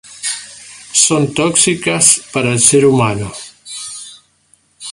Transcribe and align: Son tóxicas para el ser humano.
Son 1.03 1.23
tóxicas 1.39 2.05
para 2.33 2.53
el 2.53 2.59
ser 2.69 2.83
humano. 2.87 3.29